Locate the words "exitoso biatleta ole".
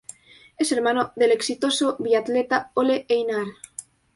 1.31-3.05